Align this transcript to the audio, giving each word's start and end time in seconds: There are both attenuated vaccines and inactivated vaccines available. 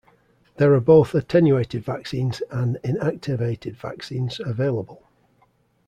There 0.57 0.73
are 0.73 0.79
both 0.79 1.13
attenuated 1.13 1.83
vaccines 1.83 2.41
and 2.49 2.77
inactivated 2.83 3.75
vaccines 3.75 4.39
available. 4.39 5.03